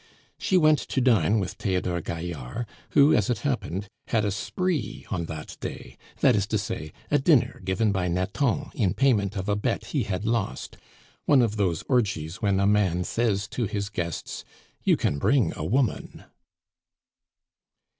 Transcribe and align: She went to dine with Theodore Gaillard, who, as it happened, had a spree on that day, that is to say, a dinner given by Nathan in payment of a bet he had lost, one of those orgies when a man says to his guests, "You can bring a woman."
She 0.39 0.57
went 0.57 0.79
to 0.79 0.99
dine 0.99 1.39
with 1.39 1.51
Theodore 1.53 2.01
Gaillard, 2.01 2.65
who, 2.93 3.13
as 3.13 3.29
it 3.29 3.41
happened, 3.41 3.87
had 4.07 4.25
a 4.25 4.31
spree 4.31 5.05
on 5.11 5.25
that 5.25 5.57
day, 5.59 5.95
that 6.21 6.35
is 6.35 6.47
to 6.47 6.57
say, 6.57 6.91
a 7.11 7.19
dinner 7.19 7.61
given 7.63 7.91
by 7.91 8.07
Nathan 8.07 8.71
in 8.73 8.95
payment 8.95 9.35
of 9.35 9.47
a 9.47 9.55
bet 9.55 9.85
he 9.93 10.01
had 10.05 10.25
lost, 10.25 10.75
one 11.25 11.43
of 11.43 11.55
those 11.55 11.83
orgies 11.87 12.41
when 12.41 12.59
a 12.59 12.65
man 12.65 13.03
says 13.03 13.47
to 13.49 13.65
his 13.65 13.89
guests, 13.89 14.43
"You 14.83 14.97
can 14.97 15.19
bring 15.19 15.53
a 15.55 15.63
woman." 15.63 16.23